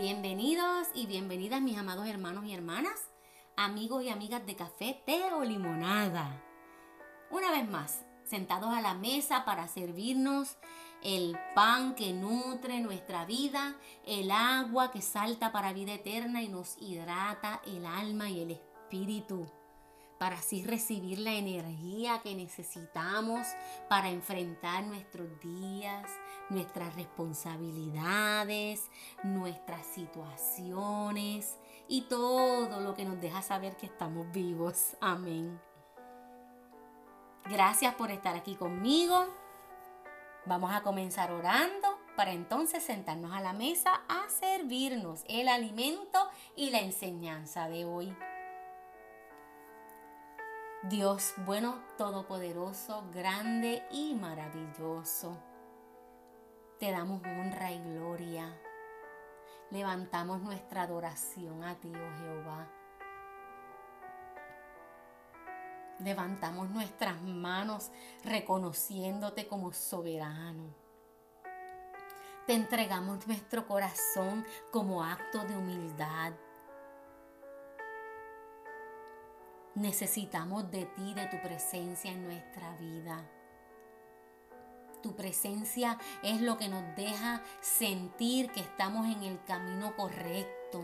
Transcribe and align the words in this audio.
Bienvenidos 0.00 0.86
y 0.94 1.06
bienvenidas 1.06 1.60
mis 1.60 1.76
amados 1.76 2.06
hermanos 2.06 2.44
y 2.44 2.54
hermanas, 2.54 3.10
amigos 3.56 4.04
y 4.04 4.10
amigas 4.10 4.46
de 4.46 4.54
café, 4.54 5.02
té 5.04 5.24
o 5.32 5.42
limonada. 5.42 6.40
Una 7.32 7.50
vez 7.50 7.68
más, 7.68 8.04
sentados 8.22 8.72
a 8.72 8.80
la 8.80 8.94
mesa 8.94 9.44
para 9.44 9.66
servirnos 9.66 10.56
el 11.02 11.36
pan 11.56 11.96
que 11.96 12.12
nutre 12.12 12.78
nuestra 12.80 13.24
vida, 13.24 13.74
el 14.06 14.30
agua 14.30 14.92
que 14.92 15.02
salta 15.02 15.50
para 15.50 15.72
vida 15.72 15.94
eterna 15.94 16.42
y 16.42 16.48
nos 16.48 16.76
hidrata 16.78 17.60
el 17.66 17.84
alma 17.84 18.30
y 18.30 18.42
el 18.42 18.52
espíritu 18.52 19.50
para 20.18 20.36
así 20.36 20.64
recibir 20.64 21.20
la 21.20 21.32
energía 21.32 22.20
que 22.22 22.34
necesitamos 22.34 23.46
para 23.88 24.10
enfrentar 24.10 24.84
nuestros 24.84 25.28
días, 25.40 26.10
nuestras 26.50 26.94
responsabilidades, 26.96 28.82
nuestras 29.22 29.86
situaciones 29.86 31.56
y 31.86 32.02
todo 32.02 32.80
lo 32.80 32.94
que 32.94 33.04
nos 33.04 33.20
deja 33.20 33.42
saber 33.42 33.76
que 33.76 33.86
estamos 33.86 34.30
vivos. 34.32 34.96
Amén. 35.00 35.60
Gracias 37.48 37.94
por 37.94 38.10
estar 38.10 38.36
aquí 38.36 38.56
conmigo. 38.56 39.26
Vamos 40.44 40.72
a 40.72 40.82
comenzar 40.82 41.30
orando 41.30 41.98
para 42.16 42.32
entonces 42.32 42.82
sentarnos 42.82 43.32
a 43.32 43.40
la 43.40 43.52
mesa 43.52 44.02
a 44.08 44.28
servirnos 44.28 45.22
el 45.28 45.48
alimento 45.48 46.28
y 46.56 46.70
la 46.70 46.80
enseñanza 46.80 47.68
de 47.68 47.84
hoy. 47.84 48.14
Dios 50.84 51.34
bueno, 51.38 51.82
todopoderoso, 51.96 53.04
grande 53.12 53.82
y 53.90 54.14
maravilloso. 54.14 55.36
Te 56.78 56.92
damos 56.92 57.20
honra 57.24 57.72
y 57.72 57.82
gloria. 57.82 58.56
Levantamos 59.70 60.40
nuestra 60.40 60.82
adoración 60.82 61.64
a 61.64 61.74
ti, 61.74 61.90
oh 61.92 62.18
Jehová. 62.20 62.68
Levantamos 65.98 66.70
nuestras 66.70 67.20
manos 67.22 67.90
reconociéndote 68.22 69.48
como 69.48 69.72
soberano. 69.72 70.72
Te 72.46 72.54
entregamos 72.54 73.26
nuestro 73.26 73.66
corazón 73.66 74.46
como 74.70 75.02
acto 75.02 75.42
de 75.44 75.56
humildad 75.56 76.34
Necesitamos 79.78 80.72
de 80.72 80.86
ti, 80.86 81.14
de 81.14 81.26
tu 81.26 81.40
presencia 81.40 82.10
en 82.10 82.24
nuestra 82.24 82.74
vida. 82.78 83.24
Tu 85.04 85.14
presencia 85.14 85.96
es 86.24 86.40
lo 86.40 86.58
que 86.58 86.68
nos 86.68 86.82
deja 86.96 87.42
sentir 87.60 88.50
que 88.50 88.58
estamos 88.58 89.06
en 89.06 89.22
el 89.22 89.40
camino 89.44 89.94
correcto. 89.94 90.82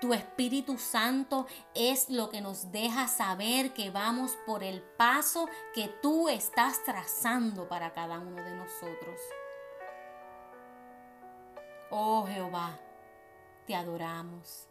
Tu 0.00 0.14
Espíritu 0.14 0.78
Santo 0.78 1.46
es 1.74 2.08
lo 2.08 2.30
que 2.30 2.40
nos 2.40 2.72
deja 2.72 3.08
saber 3.08 3.74
que 3.74 3.90
vamos 3.90 4.38
por 4.46 4.64
el 4.64 4.80
paso 4.80 5.50
que 5.74 5.88
tú 6.00 6.30
estás 6.30 6.82
trazando 6.84 7.68
para 7.68 7.92
cada 7.92 8.20
uno 8.20 8.42
de 8.42 8.56
nosotros. 8.56 9.20
Oh 11.90 12.24
Jehová, 12.26 12.78
te 13.66 13.74
adoramos. 13.74 14.66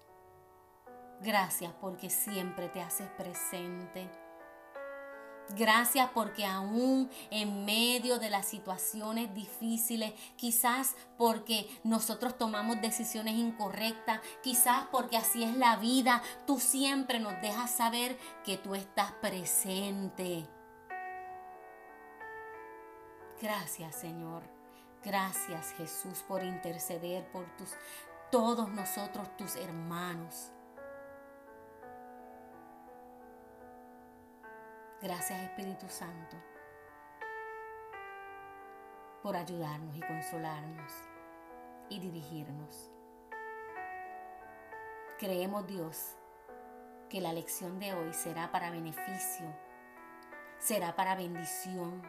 Gracias 1.22 1.74
porque 1.82 2.10
siempre 2.10 2.70
te 2.70 2.82
haces 2.82 3.08
presente. 3.18 4.10
Gracias 5.56 6.10
porque 6.14 6.46
aún 6.46 7.10
en 7.32 7.64
medio 7.64 8.20
de 8.20 8.30
las 8.30 8.46
situaciones 8.46 9.34
difíciles, 9.34 10.14
quizás 10.36 10.96
porque 11.18 11.70
nosotros 11.84 12.38
tomamos 12.38 12.82
decisiones 12.82 13.36
incorrectas, 13.36 14.20
quizás 14.44 14.88
porque 14.92 15.16
así 15.16 15.44
es 15.44 15.56
la 15.56 15.78
vida, 15.78 16.22
tú 16.46 16.60
siempre 16.60 17.20
nos 17.20 17.42
dejas 17.42 17.72
saber 17.72 18.18
que 18.44 18.58
tú 18.58 18.76
estás 18.76 19.14
presente. 19.14 20.46
Gracias 23.42 23.96
Señor. 23.96 24.44
Gracias 25.04 25.74
Jesús 25.78 26.26
por 26.28 26.44
interceder 26.44 27.26
por 27.32 27.46
tus 27.56 27.70
todos 28.32 28.70
nosotros 28.70 29.38
tus 29.38 29.56
hermanos. 29.56 30.52
Gracias 35.00 35.44
Espíritu 35.44 35.88
Santo 35.90 36.36
por 39.22 39.36
ayudarnos 39.36 39.96
y 39.96 40.02
consolarnos 40.02 40.92
y 41.88 42.00
dirigirnos. 42.00 42.92
Creemos 45.20 45.68
Dios 45.68 46.16
que 47.10 47.22
la 47.22 47.32
lección 47.32 47.80
de 47.80 47.94
hoy 47.94 48.12
será 48.12 48.52
para 48.52 48.72
beneficio, 48.72 49.46
será 50.58 50.96
para 50.96 51.16
bendición, 51.16 52.02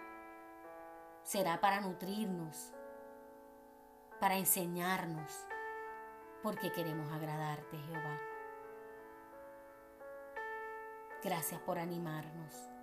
será 1.25 1.61
para 1.61 1.83
nutrirnos, 1.83 2.73
para 4.19 4.39
enseñarnos, 4.39 5.47
porque 6.43 6.73
queremos 6.73 7.13
agradarte 7.13 7.77
Jehová. 7.77 8.19
Gracias 11.23 11.61
por 11.61 11.79
animarnos. 11.79 12.78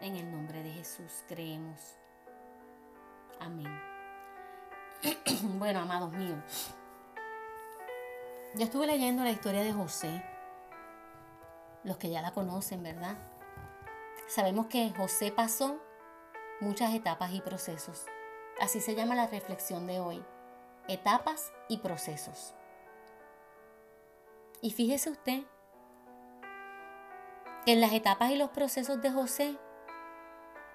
En 0.00 0.14
el 0.16 0.30
nombre 0.30 0.62
de 0.62 0.70
Jesús 0.70 1.24
creemos. 1.26 1.96
Amén. 3.40 3.80
bueno, 5.58 5.80
amados 5.80 6.12
míos, 6.12 6.74
yo 8.54 8.64
estuve 8.64 8.86
leyendo 8.86 9.22
la 9.22 9.30
historia 9.30 9.62
de 9.62 9.72
José. 9.72 10.22
Los 11.84 11.98
que 11.98 12.10
ya 12.10 12.22
la 12.22 12.32
conocen, 12.32 12.82
¿verdad? 12.82 13.16
Sabemos 14.28 14.66
que 14.66 14.92
José 14.96 15.30
pasó 15.30 15.78
muchas 16.60 16.94
etapas 16.94 17.32
y 17.32 17.40
procesos. 17.40 18.06
Así 18.60 18.80
se 18.80 18.94
llama 18.94 19.14
la 19.14 19.26
reflexión 19.26 19.86
de 19.86 20.00
hoy. 20.00 20.24
Etapas 20.88 21.52
y 21.68 21.78
procesos. 21.78 22.54
Y 24.62 24.70
fíjese 24.70 25.10
usted 25.10 25.42
que 27.64 27.72
en 27.72 27.80
las 27.80 27.92
etapas 27.92 28.30
y 28.30 28.36
los 28.36 28.50
procesos 28.50 29.02
de 29.02 29.10
José 29.10 29.58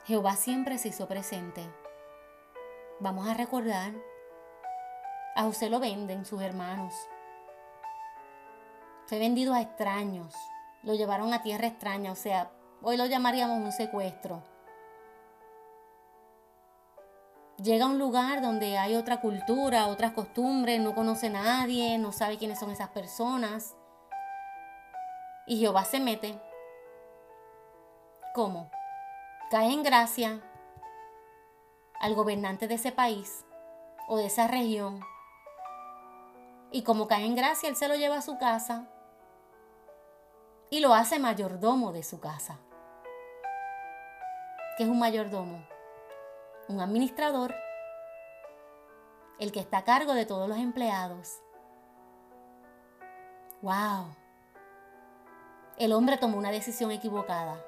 Jehová 0.05 0.35
siempre 0.35 0.77
se 0.77 0.89
hizo 0.89 1.07
presente. 1.07 1.63
Vamos 2.99 3.27
a 3.27 3.35
recordar, 3.35 3.93
a 5.35 5.43
José 5.43 5.69
lo 5.69 5.79
venden 5.79 6.25
sus 6.25 6.41
hermanos. 6.41 6.93
Fue 9.05 9.19
vendido 9.19 9.53
a 9.53 9.61
extraños, 9.61 10.33
lo 10.83 10.95
llevaron 10.95 11.33
a 11.33 11.43
tierra 11.43 11.67
extraña, 11.67 12.11
o 12.11 12.15
sea, 12.15 12.51
hoy 12.81 12.97
lo 12.97 13.05
llamaríamos 13.05 13.59
un 13.59 13.71
secuestro. 13.71 14.41
Llega 17.61 17.85
a 17.85 17.89
un 17.89 17.99
lugar 17.99 18.41
donde 18.41 18.79
hay 18.79 18.95
otra 18.95 19.21
cultura, 19.21 19.85
otras 19.85 20.13
costumbres, 20.13 20.81
no 20.81 20.95
conoce 20.95 21.27
a 21.27 21.31
nadie, 21.31 21.99
no 21.99 22.11
sabe 22.11 22.39
quiénes 22.39 22.57
son 22.57 22.71
esas 22.71 22.89
personas. 22.89 23.75
Y 25.45 25.59
Jehová 25.59 25.85
se 25.85 25.99
mete. 25.99 26.39
¿Cómo? 28.33 28.71
Cae 29.51 29.73
en 29.73 29.83
gracia 29.83 30.39
al 31.99 32.15
gobernante 32.15 32.69
de 32.69 32.75
ese 32.75 32.93
país 32.93 33.43
o 34.07 34.15
de 34.15 34.27
esa 34.27 34.47
región. 34.47 35.01
Y 36.71 36.83
como 36.83 37.09
cae 37.09 37.25
en 37.25 37.35
gracia, 37.35 37.67
él 37.67 37.75
se 37.75 37.89
lo 37.89 37.95
lleva 37.95 38.15
a 38.15 38.21
su 38.21 38.37
casa 38.37 38.87
y 40.69 40.79
lo 40.79 40.93
hace 40.93 41.19
mayordomo 41.19 41.91
de 41.91 42.01
su 42.01 42.21
casa. 42.21 42.59
¿Qué 44.77 44.83
es 44.83 44.89
un 44.89 44.99
mayordomo? 44.99 45.67
Un 46.69 46.79
administrador, 46.79 47.53
el 49.37 49.51
que 49.51 49.59
está 49.59 49.79
a 49.79 49.83
cargo 49.83 50.13
de 50.13 50.25
todos 50.25 50.47
los 50.47 50.59
empleados. 50.59 51.41
¡Wow! 53.61 54.15
El 55.77 55.91
hombre 55.91 56.17
tomó 56.17 56.37
una 56.37 56.51
decisión 56.51 56.91
equivocada 56.91 57.65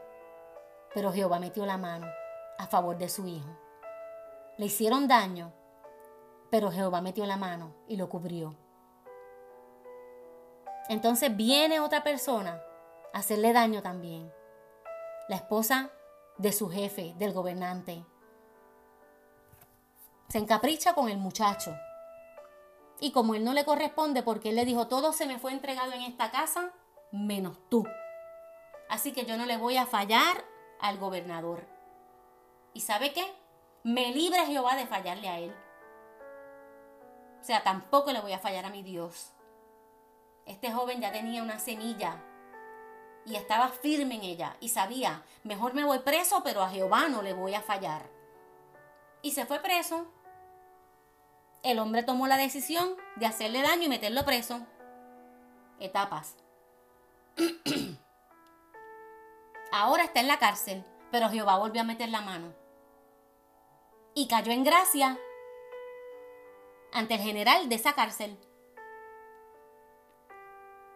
pero 0.93 1.11
Jehová 1.11 1.39
metió 1.39 1.65
la 1.65 1.77
mano 1.77 2.07
a 2.57 2.67
favor 2.67 2.97
de 2.97 3.09
su 3.09 3.27
hijo. 3.27 3.49
Le 4.57 4.67
hicieron 4.67 5.07
daño, 5.07 5.51
pero 6.49 6.71
Jehová 6.71 7.01
metió 7.01 7.25
la 7.25 7.37
mano 7.37 7.73
y 7.87 7.97
lo 7.97 8.09
cubrió. 8.09 8.55
Entonces 10.89 11.35
viene 11.35 11.79
otra 11.79 12.03
persona 12.03 12.61
a 13.13 13.19
hacerle 13.19 13.53
daño 13.53 13.81
también. 13.81 14.31
La 15.27 15.37
esposa 15.37 15.91
de 16.37 16.51
su 16.51 16.69
jefe, 16.69 17.13
del 17.17 17.33
gobernante. 17.33 18.05
Se 20.27 20.37
encapricha 20.37 20.93
con 20.93 21.09
el 21.09 21.17
muchacho. 21.17 21.75
Y 22.99 23.11
como 23.11 23.35
él 23.35 23.43
no 23.43 23.53
le 23.53 23.65
corresponde 23.65 24.23
porque 24.23 24.49
él 24.49 24.55
le 24.55 24.65
dijo, 24.65 24.87
todo 24.87 25.13
se 25.13 25.25
me 25.25 25.39
fue 25.39 25.51
entregado 25.51 25.91
en 25.93 26.01
esta 26.01 26.31
casa, 26.31 26.71
menos 27.11 27.57
tú. 27.69 27.85
Así 28.89 29.11
que 29.11 29.25
yo 29.25 29.37
no 29.37 29.45
le 29.45 29.57
voy 29.57 29.77
a 29.77 29.85
fallar 29.85 30.43
al 30.83 30.97
gobernador. 30.97 31.65
¿Y 32.73 32.81
sabe 32.81 33.13
qué? 33.13 33.23
Me 33.83 34.11
libre 34.11 34.45
Jehová 34.45 34.75
de 34.75 34.85
fallarle 34.85 35.29
a 35.29 35.39
él. 35.39 35.55
O 37.39 37.43
sea, 37.43 37.63
tampoco 37.63 38.11
le 38.11 38.19
voy 38.19 38.33
a 38.33 38.39
fallar 38.39 38.65
a 38.65 38.69
mi 38.69 38.83
Dios. 38.83 39.31
Este 40.45 40.73
joven 40.73 40.99
ya 40.99 41.13
tenía 41.13 41.41
una 41.41 41.57
semilla 41.57 42.21
y 43.25 43.35
estaba 43.35 43.69
firme 43.69 44.15
en 44.15 44.23
ella 44.23 44.57
y 44.59 44.69
sabía, 44.69 45.23
mejor 45.43 45.73
me 45.73 45.85
voy 45.85 45.99
preso, 45.99 46.43
pero 46.43 46.61
a 46.61 46.69
Jehová 46.69 47.07
no 47.07 47.21
le 47.21 47.33
voy 47.33 47.53
a 47.53 47.61
fallar. 47.61 48.09
Y 49.21 49.31
se 49.31 49.45
fue 49.45 49.61
preso. 49.61 50.05
El 51.63 51.79
hombre 51.79 52.03
tomó 52.03 52.27
la 52.27 52.35
decisión 52.35 52.97
de 53.15 53.25
hacerle 53.25 53.61
daño 53.61 53.83
y 53.83 53.89
meterlo 53.89 54.25
preso. 54.25 54.67
Etapas. 55.79 56.35
Ahora 59.75 60.03
está 60.03 60.19
en 60.19 60.27
la 60.27 60.37
cárcel, 60.37 60.85
pero 61.09 61.31
Jehová 61.31 61.57
volvió 61.57 61.81
a 61.81 61.83
meter 61.83 62.07
la 62.09 62.21
mano. 62.21 62.53
Y 64.13 64.27
cayó 64.27 64.51
en 64.51 64.63
gracia 64.63 65.17
ante 66.91 67.15
el 67.15 67.21
general 67.21 67.67
de 67.67 67.73
esa 67.73 67.93
cárcel. 67.93 68.37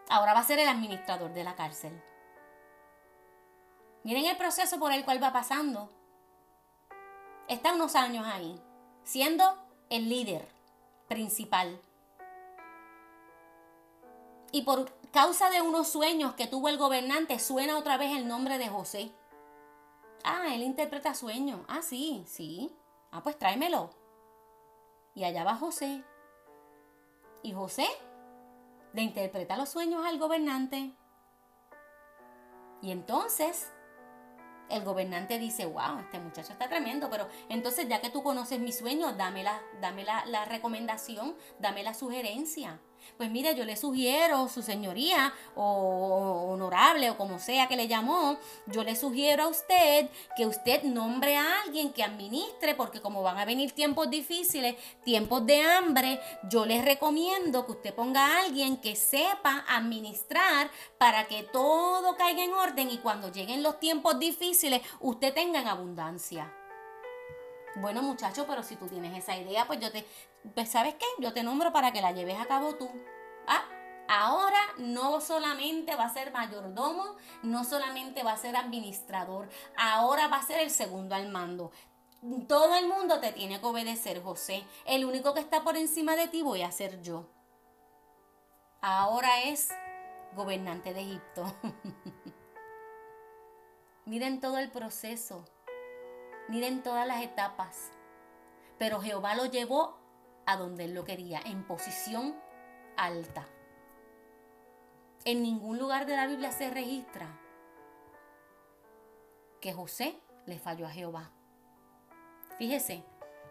Ahora 0.09 0.35
va 0.35 0.41
a 0.41 0.43
ser 0.43 0.59
el 0.59 0.67
administrador 0.67 1.33
de 1.33 1.43
la 1.43 1.55
cárcel. 1.55 1.99
Miren 4.03 4.27
el 4.27 4.37
proceso 4.37 4.77
por 4.77 4.91
el 4.91 5.03
cual 5.03 5.23
va 5.23 5.33
pasando. 5.33 5.89
Está 7.47 7.73
unos 7.73 7.95
años 7.95 8.27
ahí, 8.27 8.61
siendo 9.03 9.57
el 9.89 10.07
líder 10.07 10.47
principal. 11.07 11.81
Y 14.51 14.61
por 14.63 14.91
causa 15.11 15.49
de 15.49 15.61
unos 15.61 15.89
sueños 15.89 16.33
que 16.35 16.47
tuvo 16.47 16.69
el 16.69 16.77
gobernante, 16.77 17.39
suena 17.39 17.77
otra 17.77 17.97
vez 17.97 18.15
el 18.15 18.27
nombre 18.27 18.57
de 18.57 18.69
José. 18.69 19.11
Ah, 20.23 20.53
él 20.53 20.63
interpreta 20.63 21.13
sueños. 21.13 21.61
Ah, 21.67 21.81
sí, 21.81 22.23
sí. 22.27 22.75
Ah, 23.11 23.21
pues 23.23 23.37
tráemelo. 23.37 23.89
Y 25.15 25.23
allá 25.23 25.43
va 25.43 25.55
José. 25.55 26.03
Y 27.43 27.53
José 27.53 27.87
le 28.93 29.01
interpreta 29.01 29.57
los 29.57 29.69
sueños 29.69 30.05
al 30.05 30.17
gobernante. 30.17 30.93
Y 32.81 32.91
entonces 32.91 33.71
el 34.69 34.83
gobernante 34.83 35.39
dice, 35.39 35.65
wow, 35.65 35.99
este 35.99 36.19
muchacho 36.19 36.51
está 36.51 36.67
tremendo, 36.67 37.09
pero 37.09 37.27
entonces 37.49 37.87
ya 37.87 38.01
que 38.01 38.09
tú 38.09 38.21
conoces 38.21 38.59
mis 38.59 38.77
sueños, 38.77 39.17
dame 39.17 39.43
la, 39.43 39.61
la, 39.81 40.25
la 40.25 40.45
recomendación, 40.45 41.35
dame 41.59 41.83
la 41.83 41.93
sugerencia. 41.93 42.79
Pues 43.15 43.31
mire, 43.31 43.55
yo 43.55 43.65
le 43.65 43.77
sugiero, 43.77 44.47
su 44.49 44.61
señoría, 44.61 45.33
o 45.55 46.49
honorable, 46.51 47.09
o 47.09 47.17
como 47.17 47.39
sea 47.39 47.67
que 47.67 47.75
le 47.75 47.87
llamó, 47.87 48.37
yo 48.67 48.83
le 48.83 48.95
sugiero 48.95 49.43
a 49.43 49.47
usted 49.47 50.09
que 50.35 50.45
usted 50.45 50.83
nombre 50.83 51.37
a 51.37 51.61
alguien 51.61 51.93
que 51.93 52.03
administre, 52.03 52.75
porque 52.75 53.01
como 53.01 53.23
van 53.23 53.37
a 53.37 53.45
venir 53.45 53.71
tiempos 53.71 54.09
difíciles, 54.09 54.75
tiempos 55.03 55.45
de 55.45 55.61
hambre, 55.61 56.19
yo 56.49 56.65
les 56.65 56.83
recomiendo 56.83 57.65
que 57.65 57.71
usted 57.73 57.93
ponga 57.93 58.25
a 58.25 58.39
alguien 58.41 58.77
que 58.77 58.95
sepa 58.95 59.65
administrar 59.67 60.69
para 60.97 61.27
que 61.27 61.43
todo 61.43 62.15
caiga 62.17 62.43
en 62.43 62.53
orden 62.53 62.89
y 62.89 62.97
cuando 62.97 63.31
lleguen 63.31 63.63
los 63.63 63.79
tiempos 63.79 64.19
difíciles, 64.19 64.81
usted 64.99 65.33
tenga 65.33 65.61
en 65.61 65.67
abundancia. 65.67 66.56
Bueno, 67.79 68.01
muchacho, 68.01 68.45
pero 68.47 68.63
si 68.63 68.75
tú 68.75 68.87
tienes 68.87 69.15
esa 69.15 69.37
idea, 69.37 69.67
pues 69.67 69.79
yo 69.79 69.91
te, 69.91 70.03
pues 70.55 70.69
¿sabes 70.69 70.95
qué? 70.95 71.05
Yo 71.19 71.31
te 71.31 71.43
nombro 71.43 71.71
para 71.71 71.91
que 71.91 72.01
la 72.01 72.11
lleves 72.11 72.39
a 72.39 72.47
cabo 72.47 72.75
tú. 72.75 72.89
Ah, 73.45 73.63
ahora 74.07 74.59
no 74.77 75.21
solamente 75.21 75.95
va 75.95 76.05
a 76.05 76.13
ser 76.13 76.31
mayordomo, 76.31 77.15
no 77.43 77.63
solamente 77.63 78.23
va 78.23 78.31
a 78.31 78.37
ser 78.37 78.55
administrador, 78.55 79.49
ahora 79.77 80.27
va 80.27 80.37
a 80.37 80.43
ser 80.43 80.59
el 80.59 80.71
segundo 80.71 81.13
al 81.13 81.29
mando. 81.29 81.71
Todo 82.47 82.75
el 82.75 82.87
mundo 82.87 83.19
te 83.19 83.31
tiene 83.31 83.59
que 83.59 83.65
obedecer, 83.67 84.23
José. 84.23 84.65
El 84.85 85.05
único 85.05 85.35
que 85.35 85.39
está 85.39 85.63
por 85.63 85.77
encima 85.77 86.15
de 86.15 86.27
ti 86.27 86.41
voy 86.41 86.63
a 86.63 86.71
ser 86.71 87.01
yo. 87.03 87.29
Ahora 88.81 89.43
es 89.43 89.69
gobernante 90.35 90.95
de 90.95 91.01
Egipto. 91.01 91.55
Miren 94.05 94.39
todo 94.39 94.57
el 94.57 94.71
proceso. 94.71 95.45
Miren 96.47 96.83
todas 96.83 97.07
las 97.07 97.23
etapas. 97.23 97.91
Pero 98.77 99.01
Jehová 99.01 99.35
lo 99.35 99.45
llevó 99.45 99.97
a 100.45 100.55
donde 100.55 100.85
él 100.85 100.93
lo 100.93 101.03
quería, 101.03 101.41
en 101.45 101.65
posición 101.65 102.35
alta. 102.95 103.47
En 105.25 105.43
ningún 105.43 105.77
lugar 105.77 106.05
de 106.05 106.15
la 106.15 106.27
Biblia 106.27 106.51
se 106.51 106.69
registra 106.69 107.27
que 109.59 109.73
José 109.73 110.21
le 110.45 110.57
falló 110.59 110.85
a 110.85 110.91
Jehová. 110.91 111.31
Fíjese, 112.57 113.03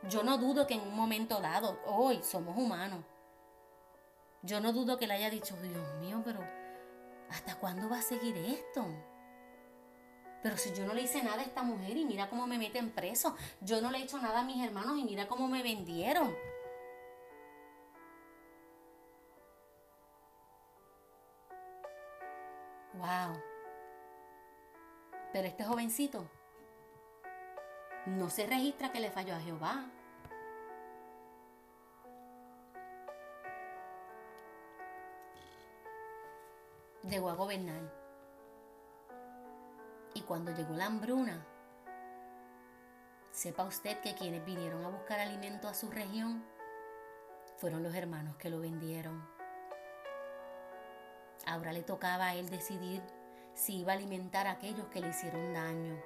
yo 0.08 0.22
no 0.22 0.38
dudo 0.38 0.66
que 0.66 0.74
en 0.74 0.80
un 0.80 0.96
momento 0.96 1.40
dado, 1.40 1.78
hoy 1.86 2.22
somos 2.22 2.56
humanos, 2.56 3.04
yo 4.42 4.60
no 4.60 4.72
dudo 4.72 4.96
que 4.96 5.06
le 5.06 5.14
haya 5.14 5.28
dicho, 5.28 5.56
Dios 5.60 5.94
mío, 5.98 6.22
pero 6.24 6.40
¿hasta 7.30 7.56
cuándo 7.56 7.88
va 7.88 7.98
a 7.98 8.02
seguir 8.02 8.36
esto? 8.36 8.86
Pero 10.46 10.58
si 10.58 10.72
yo 10.72 10.86
no 10.86 10.94
le 10.94 11.02
hice 11.02 11.24
nada 11.24 11.42
a 11.42 11.44
esta 11.44 11.64
mujer 11.64 11.96
y 11.96 12.04
mira 12.04 12.30
cómo 12.30 12.46
me 12.46 12.56
meten 12.56 12.92
preso, 12.92 13.34
yo 13.60 13.80
no 13.80 13.90
le 13.90 13.98
he 13.98 14.02
hecho 14.02 14.16
nada 14.18 14.42
a 14.42 14.44
mis 14.44 14.64
hermanos 14.64 14.96
y 14.96 15.02
mira 15.02 15.26
cómo 15.26 15.48
me 15.48 15.60
vendieron. 15.60 16.32
Wow. 22.94 23.42
Pero 25.32 25.48
este 25.48 25.64
jovencito 25.64 26.30
no 28.06 28.30
se 28.30 28.46
registra 28.46 28.92
que 28.92 29.00
le 29.00 29.10
falló 29.10 29.34
a 29.34 29.40
Jehová. 29.40 29.84
Llegó 37.02 37.30
a 37.30 37.34
gobernar. 37.34 38.05
Y 40.16 40.22
cuando 40.22 40.50
llegó 40.50 40.74
la 40.74 40.86
hambruna, 40.86 41.46
sepa 43.30 43.64
usted 43.64 44.00
que 44.00 44.14
quienes 44.14 44.42
vinieron 44.46 44.82
a 44.82 44.88
buscar 44.88 45.20
alimento 45.20 45.68
a 45.68 45.74
su 45.74 45.90
región 45.90 46.42
fueron 47.58 47.82
los 47.82 47.94
hermanos 47.94 48.34
que 48.36 48.48
lo 48.48 48.58
vendieron. 48.58 49.28
Ahora 51.44 51.70
le 51.74 51.82
tocaba 51.82 52.28
a 52.28 52.34
él 52.34 52.48
decidir 52.48 53.02
si 53.52 53.80
iba 53.80 53.92
a 53.92 53.96
alimentar 53.96 54.46
a 54.46 54.52
aquellos 54.52 54.86
que 54.86 55.02
le 55.02 55.10
hicieron 55.10 55.52
daño. 55.52 56.00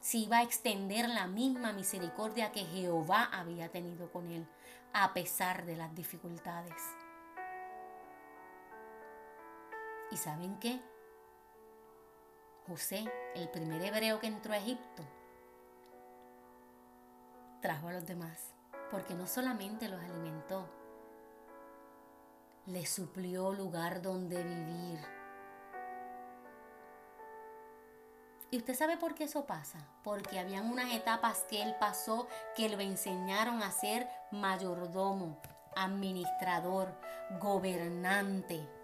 Si 0.00 0.24
iba 0.24 0.38
a 0.38 0.42
extender 0.42 1.08
la 1.08 1.28
misma 1.28 1.72
misericordia 1.72 2.50
que 2.50 2.64
Jehová 2.64 3.30
había 3.32 3.68
tenido 3.68 4.10
con 4.10 4.32
él, 4.32 4.48
a 4.92 5.14
pesar 5.14 5.64
de 5.64 5.76
las 5.76 5.94
dificultades. 5.94 6.82
¿Y 10.12 10.16
saben 10.18 10.58
qué? 10.58 10.78
José, 12.68 13.10
el 13.34 13.48
primer 13.48 13.82
hebreo 13.82 14.20
que 14.20 14.26
entró 14.26 14.52
a 14.52 14.58
Egipto, 14.58 15.02
trajo 17.62 17.88
a 17.88 17.94
los 17.94 18.04
demás, 18.04 18.52
porque 18.90 19.14
no 19.14 19.26
solamente 19.26 19.88
los 19.88 20.02
alimentó, 20.02 20.68
le 22.66 22.84
suplió 22.84 23.52
lugar 23.52 24.02
donde 24.02 24.44
vivir. 24.44 25.00
¿Y 28.50 28.58
usted 28.58 28.74
sabe 28.74 28.98
por 28.98 29.14
qué 29.14 29.24
eso 29.24 29.46
pasa? 29.46 29.78
Porque 30.04 30.38
habían 30.38 30.70
unas 30.70 30.92
etapas 30.92 31.46
que 31.48 31.62
él 31.62 31.74
pasó 31.80 32.28
que 32.54 32.68
lo 32.68 32.80
enseñaron 32.80 33.62
a 33.62 33.70
ser 33.70 34.06
mayordomo, 34.30 35.40
administrador, 35.74 36.94
gobernante. 37.40 38.81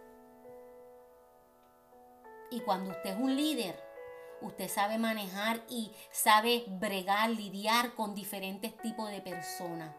Y 2.50 2.60
cuando 2.60 2.90
usted 2.90 3.10
es 3.10 3.18
un 3.18 3.36
líder, 3.36 3.82
usted 4.40 4.68
sabe 4.68 4.98
manejar 4.98 5.60
y 5.68 5.92
sabe 6.10 6.64
bregar, 6.66 7.30
lidiar 7.30 7.94
con 7.94 8.14
diferentes 8.14 8.76
tipos 8.78 9.10
de 9.10 9.20
personas. 9.20 9.94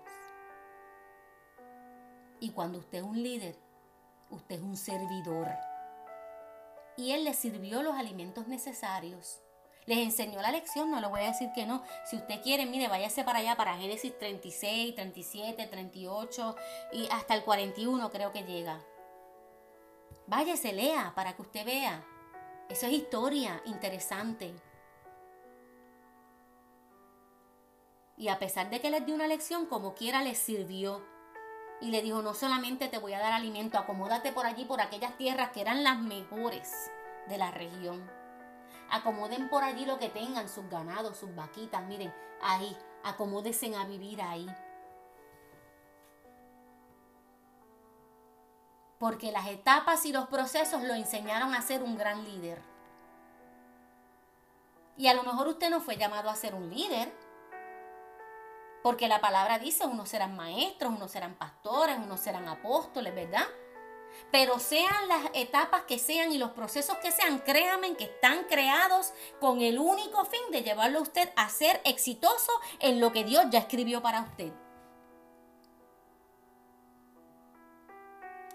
Y 2.39 2.51
cuando 2.51 2.79
usted 2.79 2.99
es 2.99 3.03
un 3.03 3.21
líder, 3.21 3.55
usted 4.29 4.55
es 4.55 4.61
un 4.61 4.77
servidor. 4.77 5.47
Y 6.97 7.11
Él 7.11 7.23
les 7.23 7.37
sirvió 7.37 7.83
los 7.83 7.95
alimentos 7.95 8.47
necesarios. 8.47 9.41
Les 9.85 9.99
enseñó 9.99 10.41
la 10.41 10.51
lección, 10.51 10.91
no 10.91 10.99
le 11.01 11.07
voy 11.07 11.21
a 11.21 11.27
decir 11.27 11.51
que 11.53 11.65
no. 11.65 11.83
Si 12.05 12.15
usted 12.15 12.41
quiere, 12.41 12.65
mire, 12.65 12.87
váyase 12.87 13.23
para 13.23 13.39
allá, 13.39 13.55
para 13.55 13.77
Génesis 13.77 14.17
36, 14.19 14.95
37, 14.95 15.67
38 15.67 16.55
y 16.93 17.07
hasta 17.11 17.33
el 17.33 17.43
41 17.43 18.09
creo 18.11 18.31
que 18.31 18.43
llega. 18.43 18.81
Váyase, 20.27 20.73
lea 20.73 21.13
para 21.15 21.35
que 21.35 21.41
usted 21.41 21.65
vea. 21.65 22.05
Eso 22.69 22.85
es 22.85 22.93
historia 22.93 23.61
interesante. 23.65 24.53
Y 28.15 28.27
a 28.27 28.37
pesar 28.37 28.69
de 28.69 28.79
que 28.79 28.91
les 28.91 29.05
dio 29.05 29.15
una 29.15 29.25
lección, 29.25 29.65
como 29.65 29.95
quiera 29.95 30.21
les 30.21 30.37
sirvió 30.37 31.03
y 31.81 31.89
le 31.89 32.03
dijo, 32.03 32.21
no 32.21 32.35
solamente 32.35 32.87
te 32.87 32.99
voy 32.99 33.13
a 33.13 33.19
dar 33.19 33.33
alimento, 33.33 33.79
acomódate 33.79 34.31
por 34.31 34.45
allí, 34.45 34.65
por 34.65 34.81
aquellas 34.81 35.17
tierras 35.17 35.49
que 35.49 35.61
eran 35.61 35.83
las 35.83 35.99
mejores 35.99 36.91
de 37.27 37.37
la 37.39 37.49
región. 37.49 38.07
Acomoden 38.91 39.49
por 39.49 39.63
allí 39.63 39.85
lo 39.85 39.97
que 39.97 40.09
tengan, 40.09 40.47
sus 40.47 40.69
ganados, 40.69 41.17
sus 41.17 41.33
vaquitas, 41.33 41.83
miren, 41.85 42.13
ahí, 42.41 42.77
acomódense 43.03 43.75
a 43.75 43.85
vivir 43.85 44.21
ahí. 44.21 44.47
Porque 48.99 49.31
las 49.31 49.47
etapas 49.47 50.05
y 50.05 50.11
los 50.11 50.27
procesos 50.27 50.83
lo 50.83 50.93
enseñaron 50.93 51.55
a 51.55 51.61
ser 51.61 51.81
un 51.81 51.97
gran 51.97 52.25
líder. 52.25 52.61
Y 54.97 55.07
a 55.07 55.13
lo 55.13 55.23
mejor 55.23 55.47
usted 55.47 55.69
no 55.69 55.79
fue 55.79 55.95
llamado 55.95 56.29
a 56.29 56.35
ser 56.35 56.53
un 56.53 56.69
líder. 56.69 57.09
Porque 58.83 59.07
la 59.07 59.21
palabra 59.21 59.57
dice, 59.57 59.85
unos 59.85 60.09
serán 60.09 60.35
maestros, 60.35 60.93
unos 60.93 61.11
serán 61.11 61.35
pastores, 61.35 61.97
unos 61.97 62.19
serán 62.19 62.49
apóstoles, 62.49 63.15
¿verdad? 63.15 63.45
Pero 64.31 64.59
sean 64.59 65.07
las 65.07 65.29
etapas 65.33 65.83
que 65.83 65.97
sean 65.97 66.33
y 66.33 66.37
los 66.37 66.51
procesos 66.51 66.97
que 66.97 67.11
sean, 67.11 67.39
créanme 67.39 67.95
que 67.95 68.03
están 68.05 68.43
creados 68.49 69.13
con 69.39 69.61
el 69.61 69.79
único 69.79 70.25
fin 70.25 70.41
de 70.51 70.61
llevarlo 70.61 70.99
a 70.99 71.03
usted 71.03 71.31
a 71.37 71.47
ser 71.47 71.81
exitoso 71.85 72.51
en 72.79 72.99
lo 72.99 73.13
que 73.13 73.23
Dios 73.23 73.45
ya 73.49 73.59
escribió 73.59 74.01
para 74.01 74.21
usted. 74.21 74.51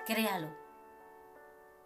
Créalo 0.07 0.65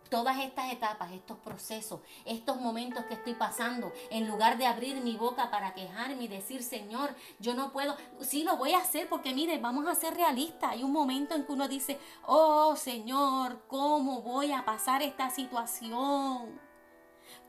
todas 0.08 0.38
estas 0.38 0.72
etapas, 0.72 1.12
estos 1.12 1.38
procesos, 1.38 2.00
estos 2.24 2.60
momentos 2.60 3.04
que 3.04 3.14
estoy 3.14 3.34
pasando, 3.34 3.92
en 4.10 4.26
lugar 4.26 4.58
de 4.58 4.66
abrir 4.66 5.00
mi 5.02 5.16
boca 5.16 5.50
para 5.50 5.74
quejarme 5.74 6.24
y 6.24 6.28
decir, 6.28 6.62
Señor, 6.62 7.14
yo 7.38 7.54
no 7.54 7.72
puedo, 7.72 7.96
sí 8.20 8.42
lo 8.42 8.56
voy 8.56 8.72
a 8.72 8.78
hacer 8.78 9.08
porque 9.08 9.34
mire, 9.34 9.58
vamos 9.58 9.86
a 9.86 9.94
ser 9.94 10.14
realistas. 10.14 10.72
Hay 10.72 10.82
un 10.82 10.92
momento 10.92 11.34
en 11.34 11.44
que 11.44 11.52
uno 11.52 11.68
dice, 11.68 11.98
oh 12.26 12.74
Señor, 12.76 13.64
¿cómo 13.68 14.22
voy 14.22 14.52
a 14.52 14.64
pasar 14.64 15.02
esta 15.02 15.30
situación? 15.30 16.58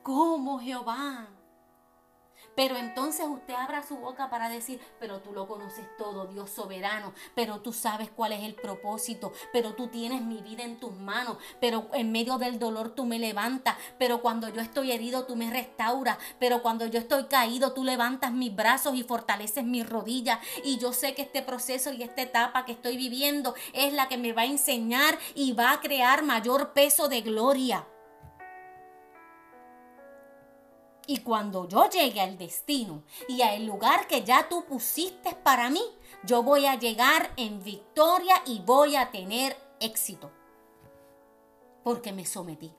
¿Cómo 0.03 0.59
Jehová? 0.59 1.27
Pero 2.59 2.75
entonces 2.75 3.25
usted 3.25 3.53
abra 3.53 3.87
su 3.87 3.95
boca 3.95 4.29
para 4.29 4.49
decir, 4.49 4.81
pero 4.99 5.21
tú 5.21 5.31
lo 5.31 5.47
conoces 5.47 5.85
todo, 5.97 6.25
Dios 6.25 6.49
soberano, 6.49 7.13
pero 7.33 7.61
tú 7.61 7.71
sabes 7.71 8.09
cuál 8.13 8.33
es 8.33 8.43
el 8.43 8.53
propósito, 8.53 9.31
pero 9.53 9.75
tú 9.75 9.87
tienes 9.87 10.21
mi 10.23 10.41
vida 10.41 10.63
en 10.63 10.77
tus 10.77 10.91
manos, 10.91 11.37
pero 11.61 11.87
en 11.93 12.11
medio 12.11 12.37
del 12.37 12.59
dolor 12.59 12.89
tú 12.89 13.05
me 13.05 13.17
levantas, 13.17 13.77
pero 13.97 14.21
cuando 14.21 14.49
yo 14.49 14.59
estoy 14.59 14.91
herido 14.91 15.23
tú 15.23 15.37
me 15.37 15.49
restauras, 15.49 16.17
pero 16.37 16.61
cuando 16.61 16.85
yo 16.85 16.99
estoy 16.99 17.27
caído 17.27 17.71
tú 17.71 17.85
levantas 17.85 18.33
mis 18.33 18.53
brazos 18.53 18.93
y 18.95 19.03
fortaleces 19.03 19.63
mis 19.63 19.87
rodillas. 19.87 20.39
Y 20.65 20.79
yo 20.79 20.91
sé 20.91 21.15
que 21.15 21.21
este 21.21 21.41
proceso 21.41 21.93
y 21.93 22.03
esta 22.03 22.23
etapa 22.23 22.65
que 22.65 22.73
estoy 22.73 22.97
viviendo 22.97 23.55
es 23.71 23.93
la 23.93 24.09
que 24.09 24.17
me 24.17 24.33
va 24.33 24.41
a 24.41 24.47
enseñar 24.47 25.17
y 25.33 25.53
va 25.53 25.71
a 25.71 25.79
crear 25.79 26.23
mayor 26.23 26.73
peso 26.73 27.07
de 27.07 27.21
gloria. 27.21 27.87
Y 31.09 31.21
cuando 31.21 31.67
yo 31.67 31.89
llegue 31.89 32.21
al 32.21 32.37
destino 32.37 33.01
y 33.27 33.41
al 33.41 33.65
lugar 33.65 34.05
que 34.05 34.23
ya 34.23 34.47
tú 34.47 34.65
pusiste 34.65 35.33
para 35.33 35.71
mí, 35.71 35.81
yo 36.23 36.43
voy 36.43 36.67
a 36.67 36.77
llegar 36.77 37.33
en 37.35 37.63
victoria 37.63 38.35
y 38.45 38.59
voy 38.59 38.95
a 38.95 39.09
tener 39.09 39.57
éxito. 39.79 40.29
Porque 41.83 42.13
me 42.13 42.27
sometí. 42.27 42.71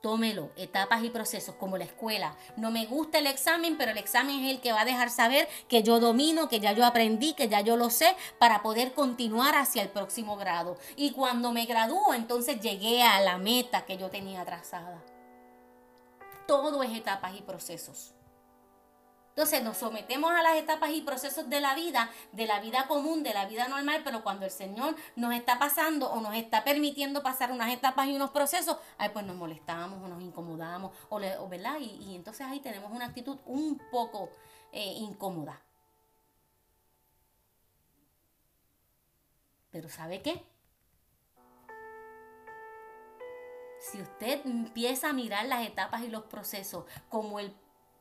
Tómelo, 0.00 0.50
etapas 0.56 1.04
y 1.04 1.10
procesos 1.10 1.56
como 1.56 1.76
la 1.76 1.84
escuela. 1.84 2.34
No 2.56 2.70
me 2.70 2.86
gusta 2.86 3.18
el 3.18 3.26
examen, 3.26 3.76
pero 3.76 3.90
el 3.90 3.98
examen 3.98 4.46
es 4.46 4.52
el 4.52 4.60
que 4.62 4.72
va 4.72 4.80
a 4.80 4.86
dejar 4.86 5.10
saber 5.10 5.46
que 5.68 5.82
yo 5.82 6.00
domino, 6.00 6.48
que 6.48 6.58
ya 6.58 6.72
yo 6.72 6.86
aprendí, 6.86 7.34
que 7.34 7.50
ya 7.50 7.60
yo 7.60 7.76
lo 7.76 7.90
sé, 7.90 8.16
para 8.38 8.62
poder 8.62 8.94
continuar 8.94 9.56
hacia 9.56 9.82
el 9.82 9.90
próximo 9.90 10.38
grado. 10.38 10.78
Y 10.96 11.10
cuando 11.10 11.52
me 11.52 11.66
gradúo, 11.66 12.14
entonces 12.14 12.62
llegué 12.62 13.02
a 13.02 13.20
la 13.20 13.36
meta 13.36 13.84
que 13.84 13.98
yo 13.98 14.08
tenía 14.08 14.42
trazada 14.46 15.04
todo 16.48 16.82
es 16.82 16.96
etapas 16.96 17.36
y 17.36 17.42
procesos. 17.42 18.14
Entonces 19.28 19.62
nos 19.62 19.76
sometemos 19.76 20.32
a 20.32 20.42
las 20.42 20.56
etapas 20.56 20.90
y 20.90 21.02
procesos 21.02 21.48
de 21.48 21.60
la 21.60 21.74
vida, 21.74 22.10
de 22.32 22.46
la 22.46 22.58
vida 22.58 22.88
común, 22.88 23.22
de 23.22 23.34
la 23.34 23.46
vida 23.46 23.68
normal, 23.68 24.00
pero 24.02 24.24
cuando 24.24 24.46
el 24.46 24.50
Señor 24.50 24.96
nos 25.14 25.34
está 25.34 25.58
pasando 25.58 26.10
o 26.10 26.20
nos 26.22 26.34
está 26.34 26.64
permitiendo 26.64 27.22
pasar 27.22 27.52
unas 27.52 27.70
etapas 27.72 28.08
y 28.08 28.16
unos 28.16 28.30
procesos, 28.30 28.78
ahí 28.96 29.10
pues 29.10 29.26
nos 29.26 29.36
molestamos 29.36 30.02
o 30.02 30.08
nos 30.08 30.22
incomodamos, 30.22 30.92
o, 31.10 31.48
¿verdad? 31.48 31.78
Y, 31.78 32.16
entonces 32.16 32.46
ahí 32.46 32.60
tenemos 32.60 32.90
una 32.90 33.04
actitud 33.04 33.38
un 33.44 33.80
poco 33.92 34.30
eh, 34.72 34.94
incómoda. 34.96 35.62
Pero 39.70 39.88
¿sabe 39.90 40.22
qué? 40.22 40.42
Si 43.78 44.00
usted 44.00 44.44
empieza 44.44 45.10
a 45.10 45.12
mirar 45.12 45.46
las 45.46 45.66
etapas 45.66 46.02
y 46.02 46.08
los 46.08 46.24
procesos 46.24 46.84
como 47.08 47.40
el 47.40 47.54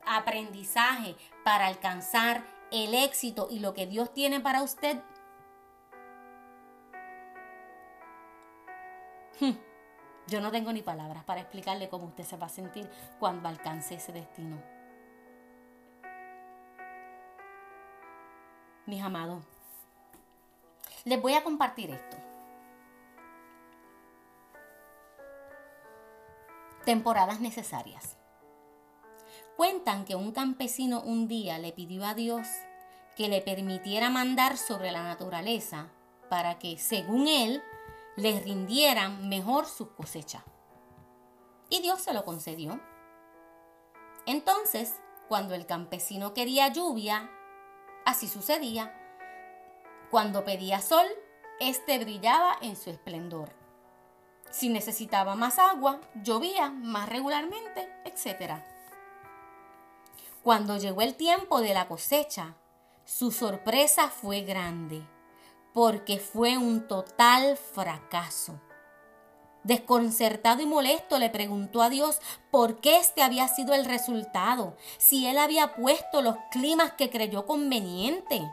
aprendizaje 0.05 1.15
para 1.43 1.67
alcanzar 1.67 2.43
el 2.71 2.93
éxito 2.93 3.47
y 3.49 3.59
lo 3.59 3.73
que 3.73 3.87
Dios 3.87 4.13
tiene 4.13 4.39
para 4.39 4.63
usted, 4.63 4.97
hmm, 9.39 9.51
yo 10.27 10.41
no 10.41 10.51
tengo 10.51 10.73
ni 10.73 10.81
palabras 10.81 11.23
para 11.23 11.41
explicarle 11.41 11.89
cómo 11.89 12.07
usted 12.07 12.23
se 12.23 12.37
va 12.37 12.47
a 12.47 12.49
sentir 12.49 12.89
cuando 13.19 13.47
alcance 13.47 13.95
ese 13.95 14.11
destino. 14.11 14.61
Mis 18.85 19.03
amados, 19.03 19.43
les 21.03 21.21
voy 21.21 21.33
a 21.33 21.43
compartir 21.43 21.91
esto. 21.91 22.17
Temporadas 26.87 27.41
necesarias. 27.41 28.15
Cuentan 29.57 30.05
que 30.05 30.15
un 30.15 30.31
campesino 30.31 31.01
un 31.01 31.27
día 31.27 31.59
le 31.59 31.73
pidió 31.73 32.05
a 32.05 32.13
Dios 32.13 32.47
que 33.17 33.27
le 33.27 33.41
permitiera 33.41 34.09
mandar 34.09 34.55
sobre 34.55 34.93
la 34.93 35.03
naturaleza 35.03 35.91
para 36.29 36.59
que, 36.59 36.77
según 36.77 37.27
él, 37.27 37.61
le 38.15 38.39
rindieran 38.39 39.27
mejor 39.27 39.65
sus 39.65 39.89
cosechas. 39.89 40.43
Y 41.69 41.81
Dios 41.81 41.99
se 41.99 42.13
lo 42.13 42.23
concedió. 42.23 42.79
Entonces, 44.25 44.95
cuando 45.27 45.55
el 45.55 45.65
campesino 45.65 46.33
quería 46.33 46.69
lluvia, 46.69 47.29
así 48.05 48.29
sucedía. 48.29 48.95
Cuando 50.09 50.45
pedía 50.45 50.79
sol, 50.79 51.05
éste 51.59 51.99
brillaba 51.99 52.55
en 52.61 52.77
su 52.77 52.91
esplendor. 52.91 53.56
Si 54.51 54.69
necesitaba 54.69 55.35
más 55.35 55.59
agua, 55.59 55.99
llovía 56.23 56.69
más 56.69 57.09
regularmente, 57.09 57.89
etc. 58.05 58.61
Cuando 60.43 60.77
llegó 60.77 61.01
el 61.01 61.15
tiempo 61.15 61.61
de 61.61 61.73
la 61.73 61.87
cosecha, 61.87 62.55
su 63.03 63.31
sorpresa 63.31 64.09
fue 64.09 64.41
grande, 64.41 65.01
porque 65.73 66.17
fue 66.19 66.57
un 66.57 66.87
total 66.87 67.57
fracaso. 67.57 68.59
Desconcertado 69.63 70.61
y 70.61 70.65
molesto 70.65 71.19
le 71.19 71.29
preguntó 71.29 71.81
a 71.81 71.89
Dios 71.89 72.19
por 72.51 72.79
qué 72.79 72.97
este 72.97 73.21
había 73.21 73.49
sido 73.49 73.73
el 73.73 73.83
resultado, 73.83 74.77
si 74.97 75.27
él 75.27 75.37
había 75.37 75.75
puesto 75.75 76.21
los 76.21 76.37
climas 76.51 76.93
que 76.93 77.09
creyó 77.09 77.45
conveniente. 77.45 78.49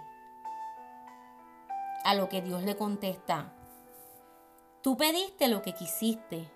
A 2.02 2.14
lo 2.14 2.28
que 2.28 2.42
Dios 2.42 2.64
le 2.64 2.76
contesta, 2.76 3.52
Tú 4.84 4.98
pediste 4.98 5.48
lo 5.48 5.62
que 5.62 5.72
quisiste, 5.72 6.46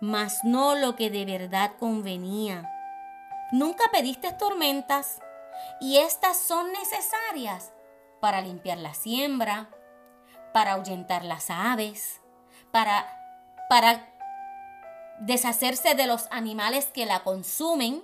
mas 0.00 0.42
no 0.42 0.74
lo 0.74 0.96
que 0.96 1.10
de 1.10 1.24
verdad 1.24 1.74
convenía. 1.78 2.68
Nunca 3.52 3.84
pediste 3.92 4.32
tormentas 4.32 5.20
y 5.80 5.98
estas 5.98 6.38
son 6.38 6.72
necesarias 6.72 7.72
para 8.20 8.40
limpiar 8.40 8.78
la 8.78 8.94
siembra, 8.94 9.70
para 10.52 10.72
ahuyentar 10.72 11.24
las 11.24 11.48
aves, 11.48 12.20
para, 12.72 13.06
para 13.68 14.12
deshacerse 15.20 15.94
de 15.94 16.08
los 16.08 16.26
animales 16.32 16.86
que 16.86 17.06
la 17.06 17.22
consumen 17.22 18.02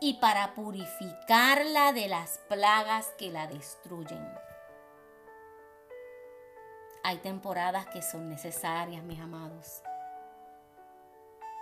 y 0.00 0.14
para 0.14 0.52
purificarla 0.54 1.92
de 1.92 2.08
las 2.08 2.40
plagas 2.48 3.06
que 3.18 3.30
la 3.30 3.46
destruyen. 3.46 4.45
Hay 7.06 7.18
temporadas 7.18 7.86
que 7.86 8.02
son 8.02 8.28
necesarias, 8.28 9.00
mis 9.04 9.20
amados. 9.20 9.80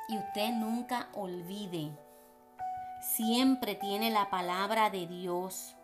Y 0.09 0.17
usted 0.17 0.49
nunca 0.55 1.09
olvide, 1.13 1.93
siempre 3.03 3.75
tiene 3.75 4.11
la 4.11 4.31
palabra 4.31 4.89
de 4.89 5.07
Dios. 5.07 5.77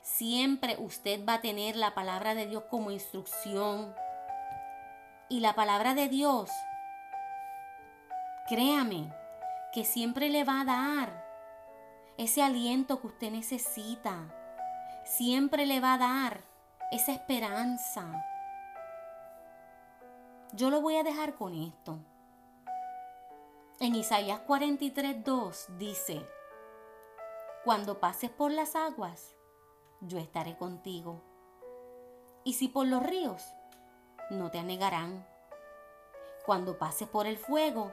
Siempre 0.00 0.76
usted 0.78 1.26
va 1.28 1.34
a 1.34 1.40
tener 1.40 1.74
la 1.74 1.92
palabra 1.92 2.36
de 2.36 2.46
Dios 2.46 2.62
como 2.70 2.92
instrucción. 2.92 3.92
Y 5.28 5.40
la 5.40 5.54
palabra 5.54 5.94
de 5.94 6.06
Dios, 6.06 6.48
créame, 8.48 9.12
que 9.72 9.84
siempre 9.84 10.28
le 10.28 10.44
va 10.44 10.60
a 10.60 10.64
dar 10.64 11.26
ese 12.16 12.44
aliento 12.44 13.00
que 13.00 13.08
usted 13.08 13.32
necesita. 13.32 14.32
Siempre 15.04 15.66
le 15.66 15.80
va 15.80 15.94
a 15.94 15.98
dar 15.98 16.40
esa 16.92 17.10
esperanza. 17.10 18.24
Yo 20.52 20.68
lo 20.70 20.80
voy 20.80 20.96
a 20.96 21.04
dejar 21.04 21.36
con 21.36 21.54
esto. 21.54 22.00
En 23.78 23.94
Isaías 23.94 24.40
43, 24.40 25.24
2 25.24 25.66
dice, 25.78 26.26
Cuando 27.64 28.00
pases 28.00 28.30
por 28.30 28.50
las 28.50 28.74
aguas, 28.74 29.36
yo 30.00 30.18
estaré 30.18 30.56
contigo. 30.56 31.22
Y 32.42 32.54
si 32.54 32.66
por 32.66 32.88
los 32.88 33.02
ríos, 33.02 33.54
no 34.30 34.50
te 34.50 34.58
anegarán. 34.58 35.24
Cuando 36.44 36.78
pases 36.78 37.08
por 37.08 37.28
el 37.28 37.38
fuego, 37.38 37.92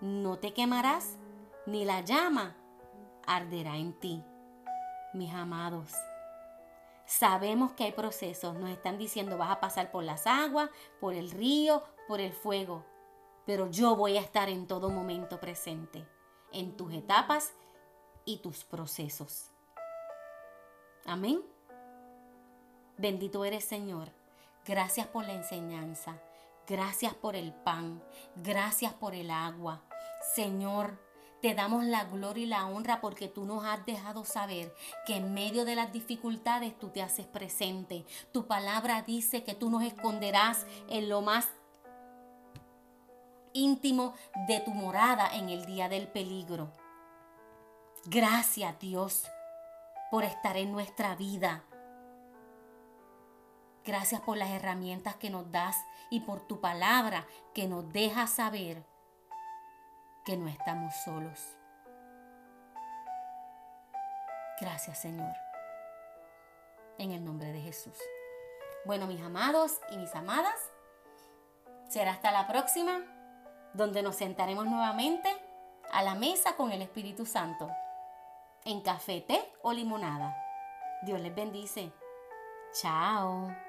no 0.00 0.38
te 0.38 0.54
quemarás, 0.54 1.18
ni 1.66 1.84
la 1.84 2.00
llama 2.00 2.56
arderá 3.26 3.76
en 3.76 3.92
ti. 3.92 4.24
Mis 5.12 5.34
amados, 5.34 5.92
sabemos 7.04 7.72
que 7.72 7.84
hay 7.84 7.92
procesos. 7.92 8.54
Nos 8.54 8.70
están 8.70 8.96
diciendo 8.96 9.36
vas 9.36 9.50
a 9.50 9.60
pasar 9.60 9.90
por 9.90 10.04
las 10.04 10.26
aguas, 10.26 10.70
por 11.00 11.14
el 11.14 11.30
río, 11.30 11.82
por 12.08 12.20
el 12.20 12.32
fuego. 12.32 12.84
Pero 13.46 13.70
yo 13.70 13.94
voy 13.94 14.16
a 14.16 14.20
estar 14.20 14.48
en 14.48 14.66
todo 14.66 14.90
momento 14.90 15.38
presente, 15.38 16.08
en 16.52 16.76
tus 16.76 16.92
etapas 16.92 17.52
y 18.24 18.38
tus 18.38 18.64
procesos. 18.64 19.50
Amén. 21.06 21.42
Bendito 22.96 23.44
eres 23.44 23.64
Señor. 23.64 24.10
Gracias 24.66 25.06
por 25.06 25.24
la 25.24 25.34
enseñanza. 25.34 26.20
Gracias 26.66 27.14
por 27.14 27.36
el 27.36 27.54
pan. 27.54 28.02
Gracias 28.36 28.92
por 28.92 29.14
el 29.14 29.30
agua. 29.30 29.82
Señor, 30.34 30.98
te 31.40 31.54
damos 31.54 31.84
la 31.84 32.04
gloria 32.04 32.42
y 32.42 32.46
la 32.46 32.66
honra 32.66 33.00
porque 33.00 33.28
tú 33.28 33.44
nos 33.44 33.64
has 33.64 33.86
dejado 33.86 34.24
saber 34.24 34.74
que 35.06 35.16
en 35.16 35.32
medio 35.32 35.64
de 35.64 35.76
las 35.76 35.92
dificultades 35.92 36.76
tú 36.78 36.88
te 36.88 37.00
haces 37.00 37.26
presente. 37.26 38.04
Tu 38.32 38.46
palabra 38.46 39.02
dice 39.02 39.44
que 39.44 39.54
tú 39.54 39.70
nos 39.70 39.84
esconderás 39.84 40.66
en 40.88 41.08
lo 41.08 41.22
más 41.22 41.48
íntimo 43.52 44.14
de 44.46 44.60
tu 44.60 44.72
morada 44.72 45.34
en 45.34 45.48
el 45.48 45.66
día 45.66 45.88
del 45.88 46.08
peligro. 46.08 46.72
Gracias 48.06 48.78
Dios 48.78 49.24
por 50.10 50.24
estar 50.24 50.56
en 50.56 50.72
nuestra 50.72 51.14
vida. 51.14 51.64
Gracias 53.84 54.20
por 54.20 54.36
las 54.36 54.50
herramientas 54.50 55.16
que 55.16 55.30
nos 55.30 55.50
das 55.50 55.76
y 56.10 56.20
por 56.20 56.46
tu 56.46 56.60
palabra 56.60 57.26
que 57.54 57.66
nos 57.66 57.90
deja 57.92 58.26
saber 58.26 58.84
que 60.24 60.36
no 60.36 60.48
estamos 60.48 60.94
solos. 61.04 61.40
Gracias 64.60 64.98
Señor. 64.98 65.34
En 66.98 67.12
el 67.12 67.24
nombre 67.24 67.52
de 67.52 67.60
Jesús. 67.60 67.96
Bueno, 68.84 69.06
mis 69.06 69.20
amados 69.20 69.80
y 69.90 69.96
mis 69.96 70.14
amadas, 70.14 70.58
será 71.88 72.12
hasta 72.12 72.30
la 72.30 72.46
próxima, 72.46 73.00
donde 73.78 74.02
nos 74.02 74.16
sentaremos 74.16 74.66
nuevamente 74.66 75.30
a 75.92 76.02
la 76.02 76.16
mesa 76.16 76.56
con 76.56 76.72
el 76.72 76.82
Espíritu 76.82 77.24
Santo, 77.24 77.70
en 78.64 78.80
café, 78.82 79.20
té 79.20 79.40
o 79.62 79.72
limonada. 79.72 80.36
Dios 81.02 81.20
les 81.20 81.34
bendice. 81.34 81.92
Chao. 82.72 83.67